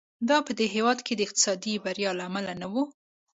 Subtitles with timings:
[0.29, 2.75] دا په دې هېواد کې د اقتصادي بریا له امله نه و.